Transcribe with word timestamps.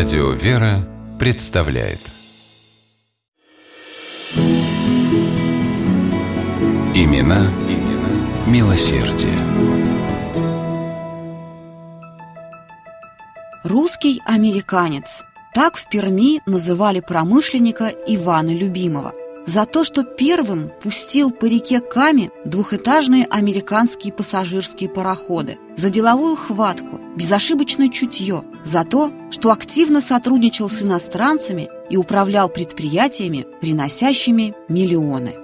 Радио 0.00 0.30
«Вера» 0.30 0.88
представляет 1.18 2.00
Имена, 6.94 7.52
имена 7.68 8.46
милосердие. 8.46 9.36
Русский 13.62 14.22
американец. 14.24 15.22
Так 15.52 15.76
в 15.76 15.86
Перми 15.90 16.40
называли 16.46 17.00
промышленника 17.00 17.92
Ивана 18.06 18.56
Любимого 18.56 19.12
за 19.46 19.66
то, 19.66 19.84
что 19.84 20.04
первым 20.04 20.70
пустил 20.82 21.30
по 21.30 21.44
реке 21.44 21.80
Каме 21.80 22.30
двухэтажные 22.46 23.26
американские 23.26 24.14
пассажирские 24.14 24.88
пароходы, 24.88 25.58
за 25.76 25.90
деловую 25.90 26.36
хватку, 26.36 27.00
безошибочное 27.16 27.90
чутье, 27.90 28.44
за 28.64 28.84
то, 28.84 29.12
что 29.30 29.50
активно 29.50 30.00
сотрудничал 30.00 30.68
с 30.68 30.82
иностранцами 30.82 31.68
и 31.88 31.96
управлял 31.96 32.48
предприятиями, 32.48 33.46
приносящими 33.60 34.54
миллионы. 34.68 35.34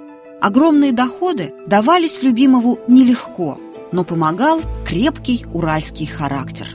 Огромные 0.40 0.92
доходы 0.92 1.54
давались 1.66 2.22
любимому 2.22 2.78
нелегко, 2.88 3.58
но 3.92 4.04
помогал 4.04 4.60
крепкий 4.86 5.46
уральский 5.52 6.06
характер. 6.06 6.68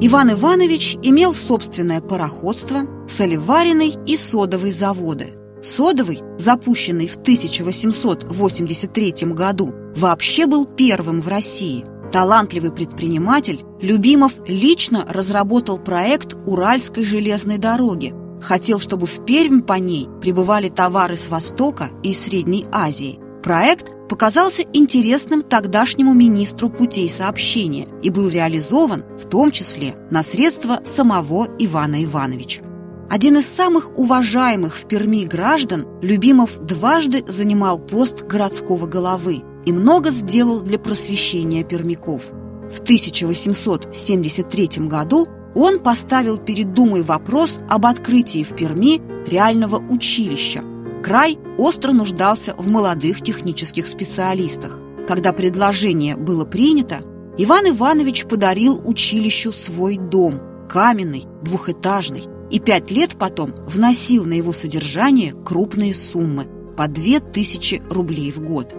Иван 0.00 0.32
Иванович 0.32 0.96
имел 1.02 1.34
собственное 1.34 2.00
пароходство, 2.00 2.86
солеваренный 3.08 3.94
и 4.06 4.16
содовый 4.16 4.70
заводы– 4.70 5.34
Содовый, 5.66 6.22
запущенный 6.38 7.08
в 7.08 7.16
1883 7.16 9.12
году, 9.32 9.74
вообще 9.96 10.46
был 10.46 10.64
первым 10.64 11.20
в 11.20 11.26
России. 11.26 11.84
Талантливый 12.16 12.72
предприниматель 12.72 13.60
Любимов 13.82 14.32
лично 14.46 15.04
разработал 15.06 15.76
проект 15.76 16.34
Уральской 16.46 17.04
железной 17.04 17.58
дороги. 17.58 18.14
Хотел, 18.40 18.80
чтобы 18.80 19.06
в 19.06 19.26
Пермь 19.26 19.60
по 19.60 19.74
ней 19.74 20.08
прибывали 20.22 20.70
товары 20.70 21.18
с 21.18 21.28
Востока 21.28 21.90
и 22.02 22.14
Средней 22.14 22.64
Азии. 22.72 23.18
Проект 23.42 23.92
показался 24.08 24.62
интересным 24.72 25.42
тогдашнему 25.42 26.14
министру 26.14 26.70
путей 26.70 27.10
сообщения 27.10 27.86
и 28.02 28.08
был 28.08 28.30
реализован 28.30 29.04
в 29.18 29.28
том 29.28 29.50
числе 29.50 29.94
на 30.10 30.22
средства 30.22 30.80
самого 30.84 31.48
Ивана 31.58 32.02
Ивановича. 32.02 32.62
Один 33.10 33.36
из 33.36 33.46
самых 33.46 33.98
уважаемых 33.98 34.74
в 34.74 34.86
Перми 34.86 35.26
граждан, 35.26 35.86
Любимов 36.00 36.64
дважды 36.64 37.26
занимал 37.28 37.78
пост 37.78 38.22
городского 38.22 38.86
головы 38.86 39.42
и 39.66 39.72
много 39.72 40.10
сделал 40.10 40.60
для 40.60 40.78
просвещения 40.78 41.64
пермяков. 41.64 42.22
В 42.70 42.80
1873 42.80 44.68
году 44.86 45.28
он 45.54 45.80
поставил 45.80 46.38
перед 46.38 46.72
Думой 46.72 47.02
вопрос 47.02 47.60
об 47.68 47.86
открытии 47.86 48.44
в 48.44 48.54
Перми 48.54 49.00
реального 49.28 49.76
училища. 49.76 50.62
Край 51.02 51.38
остро 51.58 51.92
нуждался 51.92 52.54
в 52.56 52.68
молодых 52.68 53.22
технических 53.22 53.86
специалистах. 53.88 54.78
Когда 55.06 55.32
предложение 55.32 56.16
было 56.16 56.44
принято, 56.44 57.00
Иван 57.38 57.68
Иванович 57.68 58.26
подарил 58.26 58.80
училищу 58.84 59.52
свой 59.52 59.98
дом, 59.98 60.40
каменный, 60.68 61.26
двухэтажный, 61.42 62.24
и 62.50 62.60
пять 62.60 62.90
лет 62.90 63.16
потом 63.16 63.54
вносил 63.66 64.24
на 64.24 64.34
его 64.34 64.52
содержание 64.52 65.32
крупные 65.32 65.94
суммы 65.94 66.46
по 66.76 66.86
2000 66.88 67.82
рублей 67.90 68.30
в 68.30 68.40
год. 68.40 68.74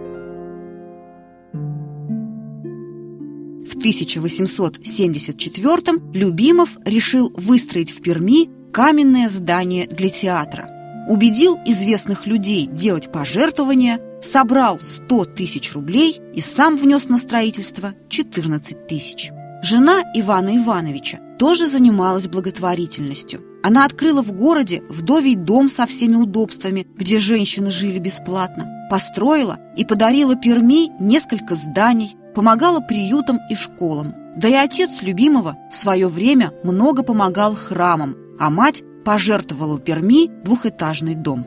1874 3.90 5.98
Любимов 6.12 6.76
решил 6.84 7.32
выстроить 7.34 7.90
в 7.90 8.02
Перми 8.02 8.50
каменное 8.72 9.28
здание 9.28 9.86
для 9.86 10.10
театра. 10.10 11.06
Убедил 11.08 11.56
известных 11.64 12.26
людей 12.26 12.66
делать 12.66 13.10
пожертвования, 13.10 13.98
собрал 14.20 14.78
100 14.80 15.24
тысяч 15.26 15.72
рублей 15.72 16.20
и 16.34 16.42
сам 16.42 16.76
внес 16.76 17.08
на 17.08 17.16
строительство 17.16 17.94
14 18.10 18.86
тысяч. 18.86 19.30
Жена 19.62 20.02
Ивана 20.14 20.58
Ивановича 20.58 21.20
тоже 21.38 21.66
занималась 21.66 22.28
благотворительностью. 22.28 23.40
Она 23.62 23.86
открыла 23.86 24.22
в 24.22 24.32
городе 24.32 24.82
вдовий 24.88 25.34
дом 25.34 25.70
со 25.70 25.86
всеми 25.86 26.16
удобствами, 26.16 26.86
где 26.94 27.18
женщины 27.18 27.70
жили 27.70 27.98
бесплатно, 27.98 28.86
построила 28.90 29.58
и 29.76 29.84
подарила 29.84 30.36
Перми 30.36 30.90
несколько 31.00 31.54
зданий, 31.54 32.16
помогала 32.38 32.78
приютам 32.78 33.40
и 33.50 33.56
школам. 33.56 34.14
Да 34.36 34.46
и 34.46 34.52
отец 34.52 35.02
любимого 35.02 35.56
в 35.72 35.76
свое 35.76 36.06
время 36.06 36.52
много 36.62 37.02
помогал 37.02 37.56
храмам, 37.56 38.14
а 38.38 38.48
мать 38.48 38.84
пожертвовала 39.04 39.80
Перми 39.80 40.30
двухэтажный 40.44 41.16
дом. 41.16 41.44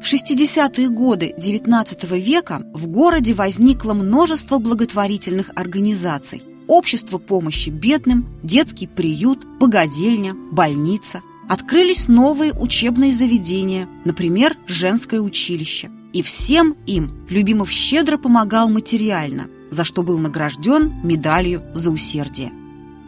В 0.00 0.04
60-е 0.04 0.88
годы 0.88 1.34
XIX 1.36 2.16
века 2.16 2.62
в 2.72 2.86
городе 2.86 3.34
возникло 3.34 3.92
множество 3.92 4.58
благотворительных 4.58 5.50
организаций, 5.56 6.44
общество 6.68 7.18
помощи 7.18 7.70
бедным, 7.70 8.38
детский 8.44 8.86
приют, 8.86 9.44
богадельня, 9.58 10.36
больница. 10.52 11.22
Открылись 11.48 12.06
новые 12.06 12.52
учебные 12.52 13.12
заведения, 13.12 13.88
например, 14.04 14.56
женское 14.68 15.20
училище. 15.20 15.90
И 16.12 16.22
всем 16.22 16.76
им 16.86 17.26
Любимов 17.28 17.68
щедро 17.68 18.16
помогал 18.16 18.68
материально, 18.68 19.48
за 19.70 19.84
что 19.84 20.02
был 20.02 20.18
награжден 20.18 20.94
медалью 21.02 21.62
за 21.74 21.90
усердие. 21.90 22.52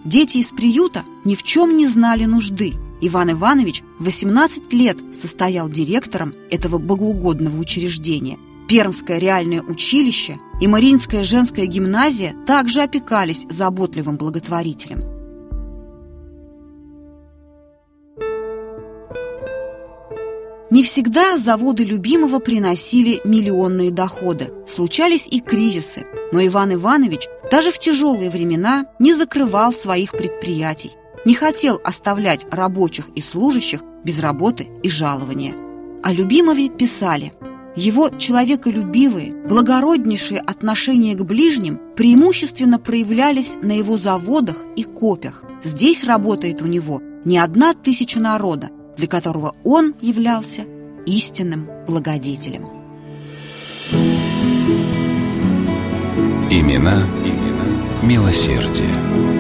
Дети 0.05 0.39
из 0.39 0.51
приюта 0.51 1.05
ни 1.25 1.35
в 1.35 1.43
чем 1.43 1.77
не 1.77 1.87
знали 1.87 2.25
нужды. 2.25 2.75
Иван 3.01 3.33
Иванович 3.33 3.83
18 3.99 4.73
лет 4.73 4.99
состоял 5.13 5.69
директором 5.69 6.35
этого 6.51 6.79
богоугодного 6.79 7.59
учреждения– 7.59 8.39
Пермское 8.73 9.19
реальное 9.19 9.61
училище 9.61 10.39
и 10.59 10.67
Мариинская 10.67 11.25
женская 11.25 11.67
гимназия 11.67 12.35
также 12.47 12.81
опекались 12.81 13.47
заботливым 13.51 14.17
благотворителем. 14.17 15.12
Не 20.73 20.83
всегда 20.83 21.37
заводы 21.37 21.85
любимого 21.85 22.39
приносили 22.39 23.21
миллионные 23.27 23.91
доходы. 23.91 24.55
Случались 24.67 25.29
и 25.31 25.41
кризисы. 25.41 26.07
Но 26.33 26.43
Иван 26.47 26.73
Иванович 26.73 27.29
даже 27.51 27.71
в 27.71 27.79
тяжелые 27.79 28.31
времена 28.31 28.87
не 28.99 29.13
закрывал 29.13 29.75
своих 29.75 30.13
предприятий, 30.13 30.93
не 31.27 31.35
хотел 31.35 31.79
оставлять 31.85 32.47
рабочих 32.51 33.11
и 33.15 33.21
служащих 33.21 33.83
без 34.03 34.19
работы 34.19 34.71
и 34.83 34.89
жалования. 34.89 35.55
О 36.03 36.11
Любимове 36.11 36.71
писали– 36.71 37.35
его 37.77 38.11
человеколюбивые, 38.11 39.33
благороднейшие 39.49 40.41
отношения 40.41 41.15
к 41.15 41.25
ближним 41.25 41.81
преимущественно 41.97 42.79
проявлялись 42.79 43.57
на 43.63 43.73
его 43.73 43.97
заводах 43.97 44.65
и 44.77 44.85
копях. 44.85 45.43
Здесь 45.63 46.05
работает 46.05 46.61
у 46.61 46.67
него 46.67 47.01
не 47.25 47.39
одна 47.39 47.73
тысяча 47.73 48.21
народа, 48.21 48.69
для 48.97 49.07
которого 49.09 49.55
он 49.65 49.95
являлся 50.01 50.65
истинным 51.07 51.69
благодетелем. 51.87 52.69
Имена, 56.51 57.07
имена 57.25 57.65
милосердие. 58.03 59.32